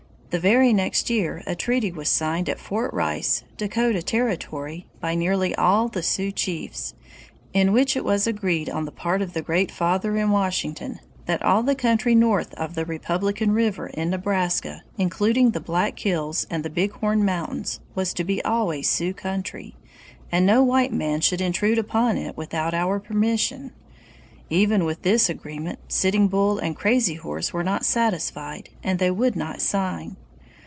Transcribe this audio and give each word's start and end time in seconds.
The 0.33 0.39
very 0.39 0.71
next 0.71 1.09
year 1.09 1.43
a 1.45 1.55
treaty 1.55 1.91
was 1.91 2.07
signed 2.07 2.47
at 2.47 2.57
Fort 2.57 2.93
Rice, 2.93 3.43
Dakota 3.57 4.01
Territory, 4.01 4.87
by 5.01 5.13
nearly 5.13 5.53
all 5.55 5.89
the 5.89 6.01
Sioux 6.01 6.31
chiefs, 6.31 6.93
in 7.51 7.73
which 7.73 7.97
it 7.97 8.05
was 8.05 8.25
agreed 8.27 8.69
on 8.69 8.85
the 8.85 8.93
part 8.93 9.21
of 9.21 9.33
the 9.33 9.41
Great 9.41 9.69
Father 9.71 10.15
in 10.15 10.31
Washington 10.31 11.01
that 11.25 11.41
all 11.41 11.63
the 11.63 11.75
country 11.75 12.15
north 12.15 12.53
of 12.53 12.75
the 12.75 12.85
Republican 12.85 13.51
River 13.51 13.87
in 13.87 14.09
Nebraska, 14.09 14.83
including 14.97 15.51
the 15.51 15.59
Black 15.59 15.99
Hills 15.99 16.47
and 16.49 16.63
the 16.63 16.69
Big 16.69 16.91
Horn 16.93 17.25
Mountains, 17.25 17.81
was 17.93 18.13
to 18.13 18.23
be 18.23 18.41
always 18.45 18.89
Sioux 18.89 19.13
country, 19.13 19.75
and 20.31 20.45
no 20.45 20.63
white 20.63 20.93
man 20.93 21.19
should 21.19 21.41
intrude 21.41 21.77
upon 21.77 22.15
it 22.15 22.37
without 22.37 22.73
our 22.73 23.01
permission. 23.01 23.73
Even 24.49 24.83
with 24.85 25.01
this 25.01 25.29
agreement 25.29 25.79
Sitting 25.89 26.27
Bull 26.29 26.57
and 26.57 26.75
Crazy 26.75 27.15
Horse 27.15 27.53
were 27.53 27.63
not 27.63 27.85
satisfied, 27.85 28.69
and 28.83 28.97
they 28.99 29.11
would 29.11 29.35
not 29.37 29.61
sign. 29.61 30.15